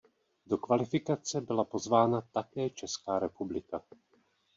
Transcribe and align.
Do 0.45 0.57
kvalifikace 0.57 1.41
byla 1.41 1.63
pozvána 1.63 2.21
také 2.21 2.69
Česká 2.69 3.19
republika. 3.19 3.81